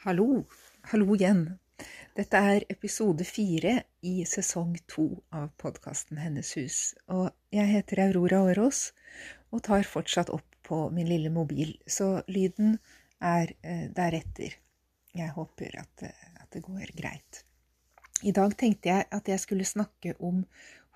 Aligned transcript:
Hallo, 0.00 0.46
hallo 0.88 1.12
igjen. 1.12 1.42
Dette 2.16 2.40
er 2.40 2.64
episode 2.72 3.24
fire 3.28 3.74
i 4.00 4.22
sesong 4.24 4.78
to 4.88 5.02
av 5.36 5.50
podkasten 5.60 6.16
Hennes 6.16 6.54
hus. 6.56 6.78
Og 7.12 7.26
jeg 7.52 7.68
heter 7.68 8.00
Aurora 8.06 8.38
Årås 8.46 8.80
og 9.52 9.60
tar 9.68 9.84
fortsatt 9.84 10.32
opp 10.32 10.56
på 10.64 10.78
min 10.96 11.10
lille 11.10 11.28
mobil, 11.34 11.74
så 11.84 12.22
lyden 12.32 12.78
er 13.20 13.52
eh, 13.60 13.92
deretter. 13.92 14.56
Jeg 15.12 15.34
håper 15.36 15.76
at, 15.82 16.06
eh, 16.08 16.32
at 16.40 16.48
det 16.56 16.64
går 16.64 16.96
greit. 16.96 17.44
I 18.24 18.32
dag 18.32 18.56
tenkte 18.56 18.94
jeg 18.94 19.08
at 19.12 19.28
jeg 19.28 19.44
skulle 19.44 19.68
snakke 19.68 20.16
om 20.16 20.46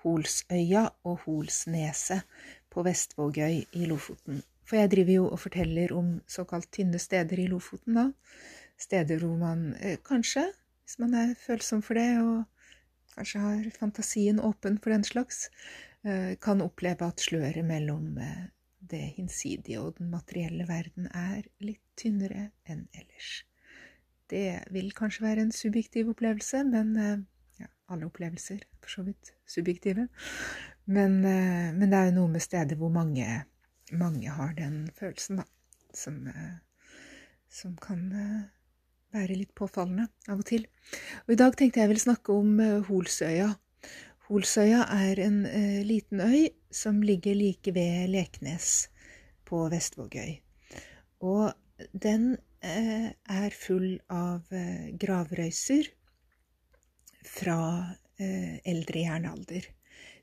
Holsøya 0.01 0.87
og 1.05 1.21
Holsneset 1.27 2.25
på 2.73 2.81
Vestvågøy 2.89 3.61
i 3.69 3.85
Lofoten. 3.85 4.41
For 4.65 4.81
jeg 4.81 4.95
driver 4.97 5.19
jo 5.19 5.29
og 5.29 5.45
forteller 5.45 5.93
om 5.93 6.15
såkalt 6.25 6.73
tynne 6.73 6.97
steder 6.97 7.45
i 7.45 7.51
Lofoten 7.53 8.01
da. 8.01 8.09
Steder 8.77 9.21
hvor 9.23 9.37
man 9.39 9.73
eh, 9.79 9.97
kanskje, 10.03 10.49
hvis 10.83 10.99
man 10.99 11.15
er 11.15 11.33
følsom 11.39 11.81
for 11.85 11.97
det, 11.97 12.09
og 12.19 13.15
kanskje 13.15 13.43
har 13.43 13.69
fantasien 13.77 14.41
åpen 14.43 14.77
for 14.83 14.91
den 14.91 15.05
slags, 15.07 15.47
eh, 16.03 16.35
kan 16.41 16.63
oppleve 16.63 17.07
at 17.07 17.23
sløret 17.23 17.63
mellom 17.65 18.17
eh, 18.19 18.47
det 18.85 19.03
hinsidige 19.15 19.79
og 19.81 19.95
den 19.99 20.11
materielle 20.11 20.67
verden 20.67 21.07
er 21.15 21.47
litt 21.63 21.81
tynnere 21.97 22.49
enn 22.69 22.83
ellers. 22.93 23.45
Det 24.29 24.65
vil 24.73 24.91
kanskje 24.93 25.23
være 25.23 25.45
en 25.45 25.55
subjektiv 25.55 26.11
opplevelse, 26.11 26.63
men 26.65 26.93
ja, 27.59 27.67
alle 27.93 28.07
opplevelser 28.09 28.59
er 28.61 28.77
for 28.81 28.93
så 28.93 29.03
vidt 29.05 29.31
subjektive. 29.49 30.07
Men, 30.85 31.19
men 31.21 31.85
det 31.85 31.97
er 31.97 32.09
jo 32.09 32.15
noe 32.19 32.33
med 32.33 32.45
steder 32.45 32.77
hvor 32.77 32.93
mange, 32.93 33.25
mange 33.93 34.33
har 34.33 34.53
den 34.57 34.79
følelsen, 34.97 35.41
da, 35.41 35.45
som, 35.93 36.25
som 37.49 37.77
kan 37.81 38.09
være 39.15 39.37
litt 39.39 39.53
påfallende 39.57 40.09
av 40.29 40.41
og 40.41 40.47
til. 40.49 40.65
Og 41.25 41.35
I 41.35 41.39
dag 41.39 41.55
tenkte 41.57 41.81
jeg 41.83 41.93
vil 41.93 42.03
snakke 42.03 42.35
om 42.35 42.59
eh, 42.63 42.81
Holsøya. 42.89 43.51
Holsøya 44.29 44.85
er 44.95 45.21
en 45.25 45.43
eh, 45.49 45.81
liten 45.87 46.21
øy 46.21 46.49
som 46.73 47.01
ligger 47.05 47.37
like 47.37 47.73
ved 47.75 48.09
Leknes 48.13 48.89
på 49.45 49.65
Vestvågøy. 49.71 50.33
Og 51.25 51.53
den 51.93 52.33
eh, 52.61 53.11
er 53.13 53.55
full 53.55 53.95
av 54.11 54.45
eh, 54.53 54.91
gravrøyser 54.99 55.89
fra 57.25 57.59
eh, 58.19 58.61
eldre 58.65 59.05
jernalder. 59.05 59.67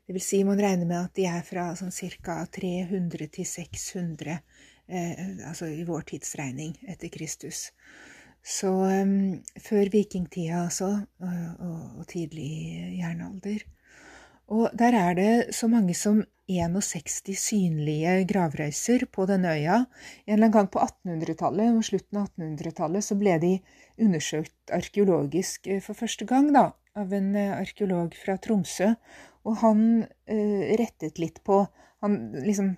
Det 0.03 0.15
vil 0.17 0.23
si, 0.23 0.41
man 0.43 0.59
regner 0.59 0.87
med 0.87 0.99
at 0.99 1.15
de 1.15 1.27
er 1.29 1.43
fra 1.47 1.69
sånn 1.79 1.93
ca. 2.19 2.41
300 2.51 3.29
til 3.31 3.47
600, 3.47 4.39
eh, 4.87 5.21
altså 5.47 5.69
i 5.71 5.85
vår 5.87 6.03
tidsregning, 6.11 6.75
etter 6.91 7.11
Kristus. 7.13 7.69
Så 8.43 8.69
um, 8.69 9.39
før 9.63 9.87
vikingtida, 9.93 10.65
altså, 10.65 10.89
og, 11.23 11.37
og, 11.63 11.79
og 12.01 12.07
tidlig 12.11 12.51
jernalder. 12.99 13.63
Og 14.51 14.69
der 14.75 14.95
er 14.99 15.13
det 15.15 15.55
så 15.55 15.69
mange 15.71 15.95
som 15.95 16.23
61 16.51 17.37
synlige 17.39 18.25
gravrøyser 18.27 19.05
på 19.11 19.25
denne 19.25 19.53
øya. 19.55 19.85
En 20.27 20.33
eller 20.33 20.49
annen 20.49 20.51
gang 20.51 20.71
på 20.71 20.79
1800-tallet, 20.79 21.77
og 21.77 21.85
slutten 21.87 22.19
av 22.19 22.27
1800-tallet, 22.35 23.03
så 23.03 23.15
ble 23.15 23.37
de 23.39 23.53
undersøkt 24.03 24.73
arkeologisk 24.75 25.67
eh, 25.67 25.81
for 25.81 25.95
første 25.95 26.27
gang, 26.27 26.51
da, 26.53 26.71
av 26.99 27.13
en 27.15 27.31
eh, 27.35 27.55
arkeolog 27.55 28.15
fra 28.19 28.35
Tromsø. 28.37 28.91
Og 29.47 29.57
han 29.63 30.03
eh, 30.03 30.75
rettet 30.79 31.19
litt 31.19 31.43
på 31.43 31.65
Han 32.03 32.33
liksom 32.43 32.73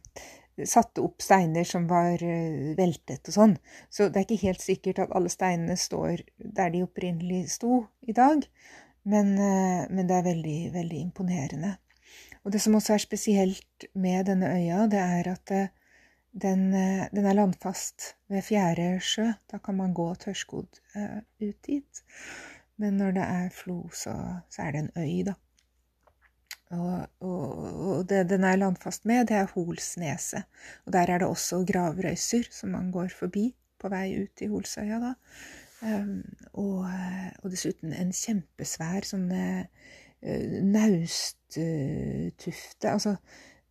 satte 0.63 1.03
opp 1.03 1.21
steiner 1.21 1.67
som 1.67 1.88
var 1.89 2.21
eh, 2.23 2.73
veltet 2.77 3.27
og 3.27 3.35
sånn. 3.35 3.55
Så 3.91 4.07
det 4.07 4.21
er 4.21 4.27
ikke 4.27 4.47
helt 4.47 4.63
sikkert 4.63 5.01
at 5.03 5.16
alle 5.16 5.31
steinene 5.31 5.75
står 5.79 6.23
der 6.38 6.71
de 6.71 6.83
opprinnelig 6.85 7.49
sto 7.57 7.83
i 8.07 8.16
dag. 8.16 8.45
Men, 9.03 9.33
eh, 9.35 9.83
men 9.91 10.07
det 10.07 10.19
er 10.19 10.29
veldig, 10.29 10.59
veldig 10.73 11.01
imponerende. 11.01 11.75
Og 12.45 12.53
det 12.53 12.61
som 12.61 12.77
også 12.77 12.95
er 12.95 13.03
spesielt 13.03 13.88
med 13.93 14.29
denne 14.29 14.53
øya, 14.53 14.85
det 14.91 15.01
er 15.01 15.31
at 15.33 15.51
eh, 15.51 15.73
den, 16.35 16.67
den 17.16 17.25
er 17.25 17.35
landfast 17.35 18.13
ved 18.27 18.43
fjerde 18.43 18.97
sjø. 18.99 19.29
Da 19.51 19.59
kan 19.63 19.77
man 19.77 19.93
gå 19.95 20.09
tørrskodd 20.19 20.81
ut 21.39 21.59
dit. 21.63 22.01
Men 22.75 22.97
når 22.99 23.16
det 23.16 23.23
er 23.23 23.53
flo, 23.55 23.85
så, 23.95 24.11
så 24.51 24.66
er 24.66 24.75
det 24.75 24.81
en 24.83 24.91
øy, 24.99 25.23
da. 25.29 25.37
Og, 26.74 27.06
og, 27.22 27.46
og 27.86 28.08
det 28.09 28.24
den 28.31 28.44
er 28.48 28.58
landfast 28.58 29.06
med, 29.06 29.28
det 29.30 29.36
er 29.38 29.52
Holsneset. 29.53 30.44
Og 30.86 30.94
der 30.96 31.06
er 31.12 31.18
det 31.22 31.28
også 31.28 31.66
gravrøyser 31.68 32.44
som 32.52 32.70
man 32.74 32.92
går 32.92 33.08
forbi 33.14 33.56
på 33.81 33.90
vei 33.94 34.24
ut 34.24 34.42
i 34.42 34.48
Holsøya, 34.50 35.00
da. 35.03 35.14
Um, 35.86 36.24
og, 36.58 36.90
og, 37.44 37.52
dessuten 37.52 37.94
en 37.94 38.12
kjempesvær 38.16 39.06
sånn 39.06 39.31
uh, 39.36 39.66
nausttufte. 40.66 42.90
Altså, 42.90 43.16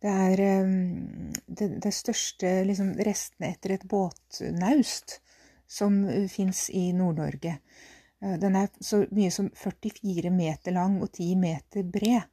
det 0.05 0.13
er 0.13 0.63
um, 0.63 1.33
det, 1.47 1.81
det, 1.83 1.93
største 1.97 2.63
liksom, 2.69 2.93
restene 3.03 3.47
etter 3.51 3.71
et 3.75 3.87
båtnaust 3.89 5.19
som 5.67 6.05
uh, 6.07 6.27
fins 6.31 6.69
i 6.69 6.93
Nord-Norge. 6.95 7.57
Uh, 8.23 8.37
den 8.39 8.55
er 8.61 8.67
så 8.79 9.03
mye 9.09 9.31
som 9.33 9.49
44 9.57 10.31
meter 10.31 10.71
lang 10.77 11.01
og 11.01 11.11
10 11.11 11.35
meter 11.41 11.83
bred. 11.83 12.23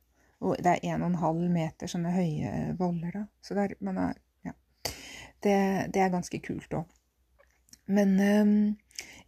Og 0.43 0.59
det 0.59 0.75
er 0.75 0.97
1,5 0.99 1.43
meter 1.53 1.91
sånne 1.91 2.13
høye 2.15 2.73
voller, 2.79 3.15
da. 3.15 3.25
Så 3.45 3.55
der, 3.59 3.77
er 3.79 4.17
ja. 4.49 4.55
Det, 5.43 5.57
det 5.95 6.03
er 6.03 6.15
ganske 6.15 6.41
kult 6.43 6.75
òg. 6.75 6.89
Men 7.93 8.15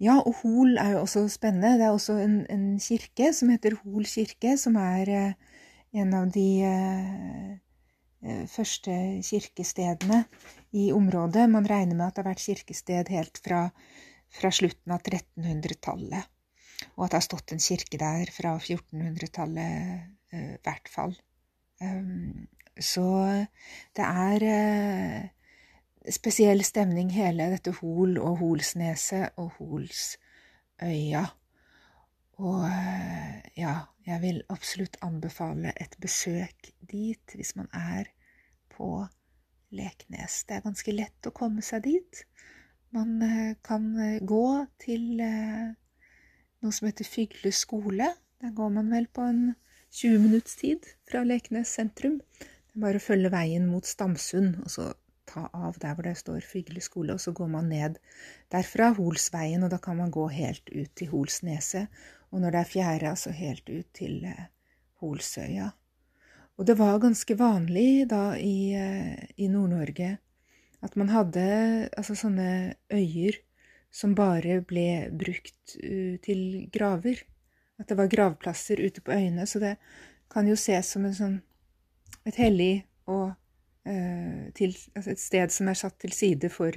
ja, 0.03 0.17
og 0.21 0.35
Hol 0.43 0.79
er 0.79 0.95
jo 0.95 1.03
også 1.05 1.27
spennende. 1.31 1.77
Det 1.79 1.87
er 1.87 1.95
også 1.95 2.19
en, 2.23 2.41
en 2.51 2.67
kirke 2.83 3.33
som 3.35 3.51
heter 3.53 3.77
Hol 3.83 4.07
kirke, 4.09 4.57
som 4.59 4.79
er 4.81 5.11
en 5.95 6.15
av 6.15 6.31
de 6.35 6.49
første 8.51 8.95
kirkestedene 9.27 10.25
i 10.75 10.91
området. 10.95 11.49
Man 11.51 11.69
regner 11.69 11.99
med 11.99 12.07
at 12.09 12.17
det 12.17 12.25
har 12.25 12.31
vært 12.33 12.47
kirkested 12.47 13.11
helt 13.13 13.41
fra, 13.45 13.67
fra 14.33 14.51
slutten 14.55 14.95
av 14.95 15.03
1300-tallet. 15.05 16.31
Og 16.97 17.07
at 17.07 17.15
det 17.15 17.21
har 17.21 17.27
stått 17.29 17.55
en 17.55 17.63
kirke 17.63 18.01
der 18.01 18.31
fra 18.35 18.57
1400-tallet 18.59 20.14
i 20.35 20.59
hvert 20.65 20.91
fall. 20.91 21.15
Så 22.81 23.07
det 23.97 24.05
er 24.05 25.31
spesiell 26.11 26.65
stemning 26.67 27.13
hele 27.15 27.47
dette 27.55 27.73
Hol 27.79 28.19
og 28.19 28.39
Holsneset 28.43 29.39
og 29.41 29.55
Holsøya. 29.59 31.25
Og 32.43 32.65
ja, 33.57 33.75
jeg 34.07 34.23
vil 34.25 34.43
absolutt 34.51 34.99
anbefale 35.07 35.73
et 35.81 35.95
besøk 36.03 36.73
dit 36.91 37.37
hvis 37.39 37.55
man 37.57 37.69
er 37.73 38.11
på 38.75 39.07
Leknes. 39.75 40.43
Det 40.49 40.57
er 40.57 40.67
ganske 40.67 40.93
lett 40.95 41.31
å 41.31 41.35
komme 41.35 41.63
seg 41.63 41.87
dit. 41.87 42.25
Man 42.95 43.19
kan 43.67 43.87
gå 44.27 44.47
til 44.83 45.19
noe 45.19 46.73
som 46.75 46.89
heter 46.89 47.07
Fygle 47.07 47.53
skole. 47.55 48.11
Der 48.43 48.51
går 48.55 48.71
man 48.77 48.91
vel 48.91 49.07
på 49.07 49.23
en 49.31 49.55
20 49.95 50.19
minutts 50.19 50.57
tid 50.59 50.87
fra 51.07 51.23
Leknes 51.23 51.71
sentrum. 51.77 52.19
Det 52.39 52.75
er 52.75 52.83
bare 52.83 52.99
å 52.99 53.05
følge 53.05 53.31
veien 53.31 53.69
mot 53.71 53.87
Stamsund, 53.87 54.57
og 54.65 54.73
så 54.73 54.89
ta 55.31 55.47
av 55.55 55.79
der 55.83 55.95
hvor 55.95 56.09
det 56.09 56.17
står 56.19 56.43
Fygle 56.43 56.83
skole, 56.83 57.15
og 57.15 57.23
så 57.23 57.33
går 57.37 57.53
man 57.53 57.71
ned 57.71 58.01
derfra 58.53 58.91
Holsveien, 58.99 59.63
og 59.63 59.71
da 59.71 59.79
kan 59.83 60.01
man 60.01 60.11
gå 60.15 60.27
helt 60.35 60.67
ut 60.75 60.91
til 60.99 61.13
Holsneset. 61.13 62.03
Og 62.35 62.43
når 62.43 62.57
det 62.57 62.61
er 62.61 62.73
fjerde, 62.73 63.15
altså 63.15 63.31
helt 63.31 63.71
ut 63.71 63.87
til 63.95 64.27
eh, 64.27 64.51
Holsøya. 64.99 65.71
Og 66.59 66.67
det 66.67 66.75
var 66.79 66.99
ganske 67.03 67.39
vanlig 67.39 68.09
da 68.11 68.35
i, 68.35 68.75
eh, 68.75 69.15
i 69.39 69.47
Nord-Norge 69.51 70.17
at 70.85 70.97
man 71.01 71.11
hadde 71.15 71.45
altså 71.97 72.17
sånne 72.19 72.75
øyer 72.93 73.39
som 73.95 74.17
bare 74.19 74.59
ble 74.67 75.07
brukt 75.15 75.77
uh, 75.79 76.17
til 76.25 76.67
graver. 76.75 77.23
At 77.81 77.89
det 77.91 77.97
var 77.99 78.11
gravplasser 78.11 78.81
ute 78.81 79.03
på 79.05 79.13
øyene, 79.13 79.47
så 79.47 79.61
det 79.63 79.77
kan 80.31 80.49
jo 80.49 80.57
ses 80.59 80.93
som 80.95 81.07
sånn, 81.15 81.41
et 82.25 82.39
hellig 82.41 82.85
og 83.11 83.35
eh, 83.89 84.51
til, 84.57 84.77
altså 84.95 85.13
et 85.13 85.23
sted 85.23 85.53
som 85.53 85.69
er 85.69 85.79
satt 85.79 85.99
til 86.01 86.15
side 86.15 86.51
for 86.53 86.77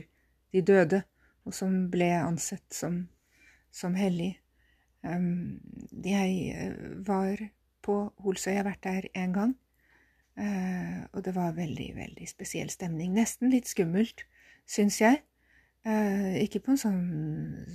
de 0.53 0.63
døde, 0.65 1.03
og 1.47 1.55
som 1.55 1.85
ble 1.91 2.09
ansett 2.19 2.65
som, 2.73 3.05
som 3.71 3.95
hellig. 3.95 4.35
Um, 5.05 5.59
jeg 6.03 6.33
eh, 6.51 6.75
var 7.07 7.39
på 7.85 7.99
Holsøy, 8.23 8.51
jeg 8.51 8.61
har 8.63 8.67
vært 8.67 8.83
der 8.83 9.07
én 9.15 9.35
gang, 9.35 9.53
uh, 10.41 11.05
og 11.13 11.23
det 11.23 11.33
var 11.37 11.55
veldig, 11.55 11.91
veldig 11.95 12.27
spesiell 12.27 12.71
stemning. 12.73 13.13
Nesten 13.15 13.53
litt 13.53 13.69
skummelt, 13.71 14.25
syns 14.67 14.99
jeg. 14.99 15.21
Uh, 15.87 16.35
ikke 16.41 16.59
på 16.65 16.73
en 16.73 16.81
sånn 16.81 17.03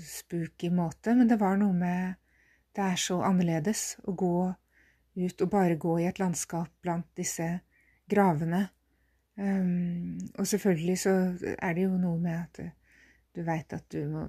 spooky 0.05 0.69
måte, 0.75 1.15
men 1.17 1.31
det 1.31 1.41
var 1.41 1.57
noe 1.63 1.73
med 1.73 2.19
Det 2.73 2.85
er 2.85 3.01
så 3.01 3.19
annerledes 3.27 3.97
å 4.09 4.15
gå 4.17 4.37
ut 5.15 5.45
og 5.45 5.51
bare 5.53 5.77
gå 5.77 5.99
i 6.01 6.07
et 6.09 6.21
landskap 6.23 6.71
blant 6.85 7.09
disse 7.19 7.49
gravene. 8.09 8.67
Um, 9.37 10.19
og 10.39 10.47
selvfølgelig 10.49 10.97
så 11.01 11.13
er 11.57 11.77
det 11.77 11.87
jo 11.87 11.99
noe 12.01 12.21
med 12.21 12.39
at 12.39 12.63
du 13.33 13.41
veit 13.47 13.73
at 13.73 13.87
du 13.93 14.03
må 14.13 14.27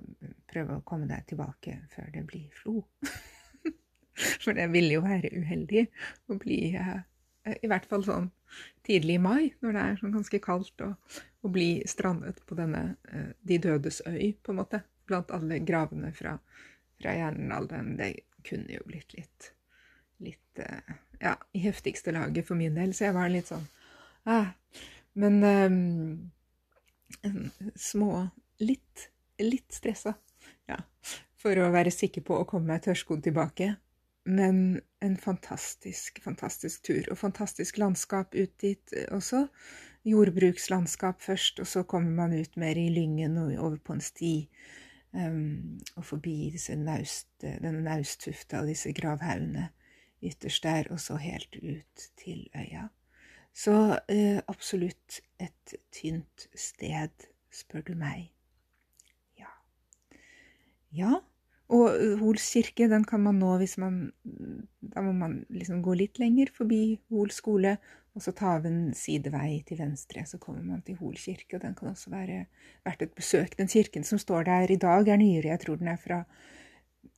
prøve 0.47 0.77
å 0.77 0.85
komme 0.87 1.09
deg 1.09 1.25
tilbake 1.27 1.81
før 1.91 2.11
det 2.13 2.23
blir 2.27 2.51
flo. 2.55 2.83
For 4.43 4.55
det 4.55 4.69
ville 4.71 4.95
jo 4.95 5.03
være 5.03 5.31
uheldig 5.33 5.87
å 6.31 6.37
bli 6.39 6.59
uh, 6.77 7.01
I 7.49 7.69
hvert 7.69 7.87
fall 7.89 8.05
sånn 8.05 8.29
tidlig 8.85 9.17
i 9.17 9.23
mai, 9.23 9.53
når 9.63 9.75
det 9.75 9.83
er 9.83 9.99
sånn 9.99 10.13
ganske 10.13 10.39
kaldt, 10.43 10.83
og, 10.85 11.19
å 11.43 11.51
bli 11.51 11.81
strandet 11.89 12.43
på 12.47 12.55
denne 12.59 12.83
uh, 13.11 13.31
De 13.41 13.59
dødes 13.59 14.03
øy, 14.07 14.35
på 14.39 14.53
en 14.53 14.61
måte, 14.61 14.83
blant 15.09 15.31
alle 15.35 15.59
gravene 15.65 16.13
fra, 16.15 16.37
fra 17.01 17.15
jernalderen. 17.17 17.97
Det 17.99 18.11
kunne 18.45 18.75
jo 18.75 18.83
blitt 18.87 19.15
litt 19.17 19.51
litt 20.23 20.59
eh, 20.59 20.93
ja, 21.19 21.37
i 21.51 21.63
heftigste 21.63 22.13
laget 22.15 22.47
for 22.47 22.59
min 22.59 22.75
del, 22.77 22.93
så 22.95 23.09
jeg 23.09 23.17
var 23.17 23.31
litt 23.31 23.49
sånn 23.51 23.65
ah. 24.29 24.53
Men 25.13 25.43
um, 25.43 26.31
små 27.75 28.29
Litt, 28.63 29.09
litt 29.41 29.73
stressa, 29.73 30.13
ja, 30.69 30.77
for 31.35 31.57
å 31.59 31.71
være 31.73 31.91
sikker 31.91 32.23
på 32.23 32.37
å 32.37 32.45
komme 32.47 32.69
meg 32.69 32.83
tørrskodd 32.85 33.23
tilbake. 33.25 33.73
Men 34.23 34.79
en 35.03 35.15
fantastisk, 35.19 36.21
fantastisk 36.23 36.85
tur, 36.85 37.09
og 37.11 37.19
fantastisk 37.19 37.81
landskap 37.81 38.37
ut 38.37 38.53
dit 38.61 38.93
også. 39.11 39.47
Jordbrukslandskap 40.07 41.19
først, 41.25 41.59
og 41.59 41.67
så 41.67 41.83
kommer 41.83 42.13
man 42.21 42.37
ut 42.37 42.55
mer 42.61 42.79
i 42.79 42.87
Lyngen 42.93 43.35
og 43.41 43.57
over 43.57 43.81
på 43.83 43.97
en 43.97 44.05
sti. 44.05 44.33
Um, 45.13 45.79
og 45.95 46.05
forbi 46.05 46.49
disse 46.49 46.75
naust, 46.75 47.27
denne 47.41 47.83
nausttufta 47.85 48.63
og 48.63 48.71
disse 48.71 48.93
gravhaugene 48.97 49.67
ytterst 50.25 50.63
der, 50.63 50.89
og 50.89 50.99
så 50.99 51.19
helt 51.21 51.55
ut 51.61 52.07
til 52.17 52.47
øya. 52.55 52.87
Så 53.53 53.75
uh, 53.93 54.39
absolutt 54.47 55.19
et 55.39 55.75
tynt 55.93 56.47
sted, 56.55 57.27
spør 57.53 57.85
du 57.91 57.93
meg. 57.93 58.31
Ja. 59.37 59.51
Ja, 60.91 61.19
og 61.73 61.95
eh, 61.95 62.17
Hols 62.19 62.45
kirke 62.53 62.89
den 62.91 63.05
kan 63.07 63.23
man 63.23 63.39
nå 63.41 63.55
hvis 63.61 63.77
man 63.81 64.11
Da 64.93 65.01
må 65.01 65.13
man 65.15 65.43
liksom 65.49 65.81
gå 65.83 65.95
litt 65.97 66.19
lenger 66.21 66.51
forbi 66.53 66.99
Hol 67.09 67.31
skole, 67.31 67.77
og 68.13 68.21
så 68.21 68.33
ta 68.37 68.55
av 68.59 68.65
en 68.69 68.91
sidevei 68.93 69.63
til 69.65 69.79
venstre, 69.79 70.21
så 70.29 70.37
kommer 70.41 70.61
man 70.65 70.83
til 70.85 70.99
Hol 70.99 71.15
kirke, 71.17 71.55
og 71.57 71.63
den 71.63 71.73
kan 71.77 71.89
også 71.89 72.13
være 72.13 72.43
verdt 72.85 73.07
et 73.07 73.15
besøk. 73.17 73.57
Den 73.57 73.71
kirken 73.71 74.05
som 74.05 74.21
står 74.21 74.45
der 74.49 74.71
i 74.71 74.77
dag, 74.77 75.07
er 75.09 75.17
nyere, 75.17 75.49
jeg 75.49 75.63
tror 75.63 75.79
den 75.81 75.89
er 75.89 75.97
fra 76.01 76.23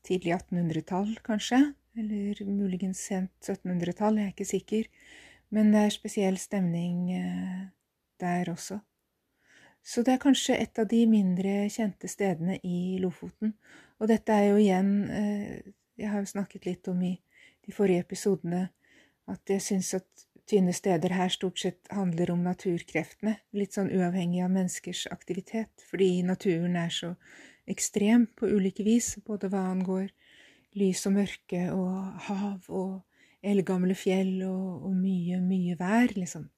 tidlig 0.06 0.38
1800-tall, 0.38 1.18
kanskje 1.26 1.66
eller 1.96 2.42
muligens 2.46 3.00
sent 3.08 3.32
1700-tall, 3.40 4.20
jeg 4.20 4.28
er 4.28 4.34
ikke 4.34 4.48
sikker, 4.48 4.90
men 5.56 5.72
det 5.72 5.86
er 5.86 5.94
spesiell 5.94 6.38
stemning 6.40 7.12
eh, 7.16 7.62
der 8.20 8.52
også. 8.52 8.80
Så 9.86 10.02
det 10.04 10.16
er 10.16 10.22
kanskje 10.24 10.58
et 10.58 10.80
av 10.82 10.88
de 10.90 11.04
mindre 11.08 11.68
kjente 11.70 12.10
stedene 12.10 12.58
i 12.66 12.98
Lofoten. 13.00 13.54
Og 14.02 14.10
dette 14.10 14.34
er 14.34 14.50
jo 14.50 14.60
igjen 14.60 14.94
eh, 15.14 15.74
Jeg 15.96 16.10
har 16.12 16.20
jo 16.20 16.28
snakket 16.28 16.66
litt 16.66 16.88
om 16.92 17.00
i 17.08 17.14
de 17.64 17.72
forrige 17.72 18.04
episodene 18.04 18.66
at 19.32 19.50
jeg 19.50 19.62
syns 19.64 19.94
at 19.96 20.25
tynne 20.50 20.74
steder 20.74 21.16
her 21.16 21.30
stort 21.34 21.60
sett 21.60 21.90
handler 21.94 22.32
om 22.32 22.44
naturkreftene, 22.46 23.38
litt 23.58 23.76
sånn 23.76 23.92
uavhengig 23.94 24.44
av 24.46 24.54
menneskers 24.54 25.06
aktivitet, 25.14 25.86
fordi 25.90 26.22
naturen 26.26 26.78
er 26.80 26.94
så 26.94 27.16
ekstrem 27.70 28.28
på 28.38 28.50
ulike 28.54 28.86
vis, 28.86 29.16
både 29.26 29.50
hva 29.50 29.64
angår 29.72 30.10
lys 30.78 31.06
og 31.08 31.16
mørke 31.16 31.62
og 31.74 32.26
hav 32.28 32.68
og 32.70 33.46
eldgamle 33.46 33.96
fjell 33.98 34.42
og, 34.48 34.86
og, 34.90 34.94
mye, 34.98 35.40
mye 35.42 35.78
vær, 35.80 36.14
liksom. 36.18 36.50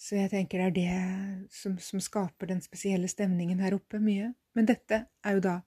Så 0.00 0.16
jeg 0.16 0.30
tenker 0.32 0.62
det 0.62 0.68
er 0.68 0.76
det 0.76 1.48
som, 1.52 1.74
som, 1.82 2.00
skaper 2.00 2.48
den 2.48 2.62
spesielle 2.64 3.08
stemningen 3.10 3.60
her 3.60 3.76
oppe, 3.76 4.00
mye. 4.00 4.30
Men 4.56 4.68
dette 4.68 5.02
er 5.24 5.36
jo 5.36 5.42
da 5.44 5.58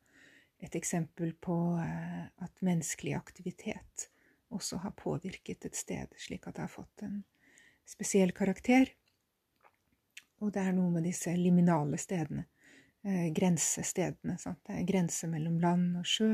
et 0.64 0.74
eksempel 0.80 1.36
på 1.44 1.58
eh, 1.84 2.24
at 2.42 2.66
menneskelig 2.66 3.14
aktivitet 3.18 4.08
også 4.54 4.80
har 4.82 4.96
påvirket 4.98 5.68
et 5.68 5.78
sted, 5.78 6.10
slik 6.18 6.48
at 6.48 6.58
det 6.58 6.66
har 6.66 6.72
fått 6.72 7.06
en 7.06 7.22
spesiell 7.88 8.34
karakter. 8.36 8.90
Og 10.44 10.52
det 10.54 10.64
er 10.64 10.74
noe 10.76 10.92
med 10.92 11.06
disse 11.08 11.32
liminale 11.38 12.00
stedene, 12.02 12.48
eh, 13.06 13.30
grensestedene. 13.36 14.38
Sant? 14.42 14.60
Det 14.68 14.76
er 14.76 14.88
grense 14.88 15.30
mellom 15.32 15.60
land 15.64 16.00
og 16.02 16.08
sjø, 16.08 16.34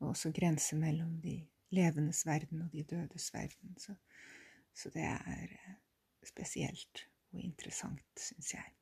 og 0.00 0.12
også 0.14 0.32
grense 0.36 0.76
mellom 0.78 1.18
de 1.20 1.40
levendes 1.74 2.22
verden 2.26 2.62
og 2.64 2.72
de 2.72 2.84
dødes 2.86 3.28
verden. 3.34 3.74
Så, 3.80 3.96
så 4.74 4.92
det 4.94 5.04
er 5.04 5.52
eh, 5.52 5.76
spesielt 6.24 7.06
og 7.34 7.42
interessant, 7.44 8.06
syns 8.16 8.54
jeg. 8.54 8.72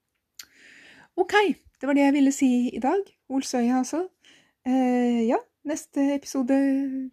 Ok, 1.19 1.35
det 1.81 1.87
var 1.87 1.95
det 1.95 2.07
jeg 2.07 2.17
ville 2.17 2.35
si 2.35 2.51
i 2.75 2.83
dag. 2.83 3.03
Olsøya, 3.31 3.79
altså. 3.79 4.05
Eh, 4.67 5.23
ja, 5.29 5.39
neste 5.69 6.15
episode 6.17 6.57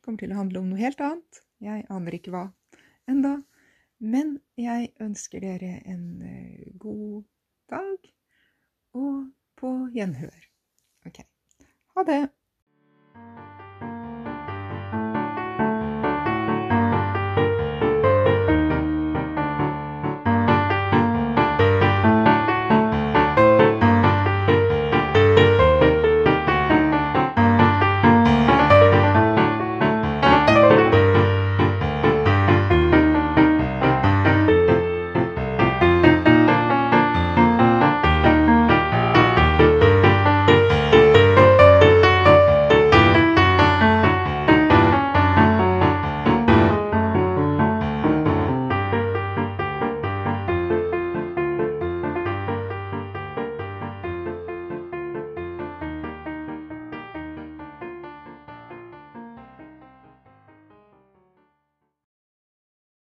kommer 0.02 0.22
til 0.22 0.34
å 0.34 0.40
handle 0.42 0.62
om 0.62 0.72
noe 0.72 0.82
helt 0.82 1.02
annet. 1.06 1.42
Jeg 1.62 1.86
aner 1.94 2.18
ikke 2.18 2.34
hva 2.34 2.48
enda. 3.10 3.40
Men 4.02 4.40
jeg 4.58 4.90
ønsker 5.02 5.44
dere 5.44 5.76
en 5.86 6.06
uh, 6.26 6.78
god 6.82 7.24
dag, 7.70 8.14
og 8.98 9.28
på 9.62 9.74
gjenhør. 9.94 10.48
Ok. 11.06 11.22
Ha 11.96 12.06
det. 12.08 12.22